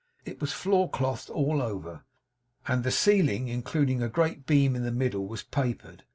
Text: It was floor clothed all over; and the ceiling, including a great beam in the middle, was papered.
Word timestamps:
It 0.25 0.41
was 0.41 0.51
floor 0.51 0.89
clothed 0.89 1.29
all 1.29 1.61
over; 1.61 2.05
and 2.67 2.83
the 2.83 2.89
ceiling, 2.89 3.49
including 3.49 4.01
a 4.01 4.09
great 4.09 4.47
beam 4.47 4.75
in 4.75 4.81
the 4.81 4.91
middle, 4.91 5.27
was 5.27 5.43
papered. 5.43 6.05